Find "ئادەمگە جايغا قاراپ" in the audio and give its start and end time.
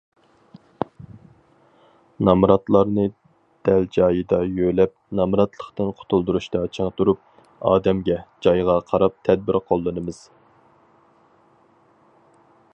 7.73-9.19